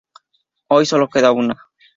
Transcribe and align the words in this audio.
Hoy 0.67 0.87
sólo 0.87 1.07
queda 1.07 1.31
una. 1.31 1.61